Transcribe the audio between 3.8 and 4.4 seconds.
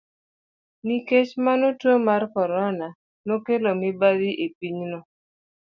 mibadhi